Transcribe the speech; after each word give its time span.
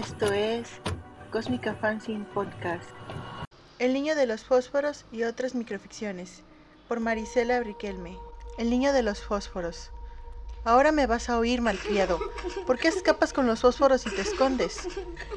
Esto 0.00 0.32
es 0.32 0.68
Cósmica 1.30 1.74
Fanzine 1.74 2.24
Podcast. 2.24 2.88
El 3.78 3.92
niño 3.92 4.14
de 4.14 4.26
los 4.26 4.44
fósforos 4.44 5.04
y 5.12 5.24
otras 5.24 5.54
microficciones. 5.54 6.42
Por 6.88 7.00
Marisela 7.00 7.60
Briquelme. 7.60 8.18
El 8.58 8.70
niño 8.70 8.92
de 8.92 9.02
los 9.02 9.22
fósforos. 9.22 9.90
Ahora 10.64 10.92
me 10.92 11.06
vas 11.06 11.28
a 11.28 11.38
oír, 11.38 11.60
malcriado. 11.60 12.20
¿Por 12.66 12.78
qué 12.78 12.88
escapas 12.88 13.32
con 13.32 13.46
los 13.46 13.60
fósforos 13.60 14.06
y 14.06 14.10
te 14.10 14.20
escondes? 14.20 14.88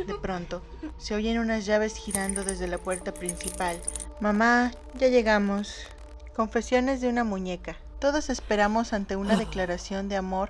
De 0.05 0.13
pronto, 0.13 0.61
se 0.97 1.15
oyen 1.15 1.39
unas 1.39 1.65
llaves 1.65 1.95
girando 1.95 2.43
desde 2.43 2.67
la 2.67 2.77
puerta 2.77 3.11
principal. 3.11 3.81
Mamá, 4.19 4.71
ya 4.93 5.07
llegamos. 5.07 5.87
Confesiones 6.35 7.01
de 7.01 7.09
una 7.09 7.23
muñeca. 7.23 7.77
Todos 7.99 8.29
esperamos 8.29 8.93
ante 8.93 9.15
una 9.15 9.35
declaración 9.35 10.09
de 10.09 10.17
amor 10.17 10.49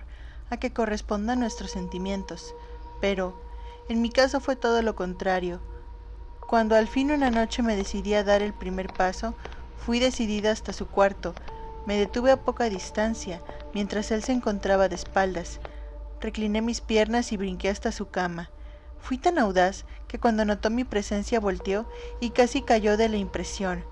a 0.50 0.58
que 0.58 0.74
correspondan 0.74 1.40
nuestros 1.40 1.72
sentimientos, 1.72 2.54
pero 3.00 3.40
en 3.88 4.02
mi 4.02 4.10
caso 4.10 4.40
fue 4.40 4.56
todo 4.56 4.82
lo 4.82 4.96
contrario. 4.96 5.62
Cuando 6.48 6.76
al 6.76 6.88
fin 6.88 7.12
una 7.12 7.32
noche 7.32 7.64
me 7.64 7.76
decidí 7.76 8.14
a 8.14 8.24
dar 8.24 8.42
el 8.42 8.54
primer 8.54 8.94
paso, 8.94 9.34
fui 9.78 10.00
decidida 10.00 10.52
hasta 10.52 10.74
su 10.74 10.88
cuarto. 10.88 11.34
Me 11.86 11.98
detuve 11.98 12.32
a 12.32 12.44
poca 12.44 12.70
distancia, 12.70 13.42
mientras 13.74 14.12
él 14.12 14.24
se 14.24 14.32
encontraba 14.32 14.90
de 14.90 14.96
espaldas. 14.96 15.60
Recliné 16.22 16.62
mis 16.62 16.82
piernas 16.82 17.32
y 17.32 17.38
brinqué 17.38 17.70
hasta 17.70 17.92
su 17.92 18.10
cama. 18.10 18.50
Fui 19.00 19.18
tan 19.20 19.38
audaz 19.38 19.86
que 20.08 20.20
cuando 20.20 20.46
notó 20.46 20.72
mi 20.72 20.84
presencia 20.84 21.40
volteó 21.40 21.88
y 22.20 22.32
casi 22.32 22.64
cayó 22.64 22.98
de 22.98 23.10
la 23.10 23.18
impresión. 23.18 23.84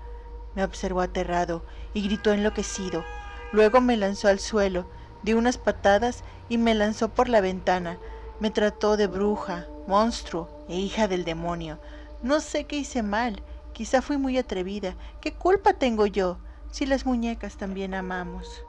Me 0.54 0.64
observó 0.64 1.00
aterrado 1.00 1.64
y 1.92 2.02
gritó 2.02 2.32
enloquecido. 2.32 3.04
Luego 3.52 3.80
me 3.80 3.96
lanzó 3.96 4.28
al 4.28 4.40
suelo, 4.40 4.86
dio 5.22 5.38
unas 5.38 5.58
patadas 5.58 6.24
y 6.48 6.58
me 6.58 6.74
lanzó 6.74 7.10
por 7.10 7.28
la 7.28 7.40
ventana. 7.40 7.98
Me 8.40 8.50
trató 8.50 8.96
de 8.96 9.06
bruja, 9.06 9.66
monstruo 9.86 10.48
e 10.68 10.76
hija 10.76 11.06
del 11.06 11.24
demonio. 11.24 11.78
No 12.20 12.40
sé 12.40 12.64
qué 12.64 12.76
hice 12.76 13.02
mal, 13.04 13.40
quizá 13.72 14.02
fui 14.02 14.18
muy 14.18 14.38
atrevida. 14.38 14.96
¿Qué 15.20 15.32
culpa 15.32 15.74
tengo 15.74 16.06
yo 16.06 16.38
si 16.72 16.84
las 16.84 17.06
muñecas 17.06 17.56
también 17.56 17.94
amamos? 17.94 18.64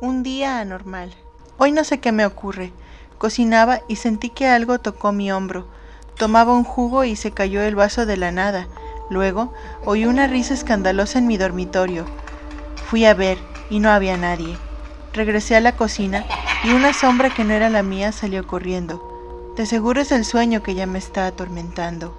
Un 0.00 0.24
día 0.24 0.58
anormal. 0.58 1.14
Hoy 1.56 1.70
no 1.70 1.84
sé 1.84 2.00
qué 2.00 2.10
me 2.10 2.26
ocurre. 2.26 2.72
Cocinaba 3.18 3.80
y 3.88 3.96
sentí 3.96 4.28
que 4.28 4.48
algo 4.48 4.80
tocó 4.80 5.12
mi 5.12 5.30
hombro. 5.30 5.68
Tomaba 6.18 6.52
un 6.52 6.64
jugo 6.64 7.04
y 7.04 7.14
se 7.14 7.30
cayó 7.30 7.62
el 7.62 7.76
vaso 7.76 8.06
de 8.06 8.16
la 8.16 8.32
nada. 8.32 8.66
Luego 9.08 9.52
oí 9.84 10.04
una 10.04 10.26
risa 10.26 10.52
escandalosa 10.52 11.20
en 11.20 11.28
mi 11.28 11.36
dormitorio. 11.36 12.06
Fui 12.86 13.04
a 13.04 13.14
ver 13.14 13.38
y 13.70 13.78
no 13.78 13.90
había 13.90 14.16
nadie. 14.16 14.58
Regresé 15.12 15.54
a 15.54 15.60
la 15.60 15.76
cocina 15.76 16.24
y 16.66 16.72
una 16.72 16.92
sombra 16.92 17.30
que 17.30 17.44
no 17.44 17.52
era 17.52 17.70
la 17.70 17.84
mía 17.84 18.10
salió 18.10 18.44
corriendo. 18.44 19.52
De 19.56 19.66
seguro 19.66 20.00
es 20.00 20.10
el 20.10 20.24
sueño 20.24 20.64
que 20.64 20.74
ya 20.74 20.84
me 20.84 20.98
está 20.98 21.28
atormentando. 21.28 22.12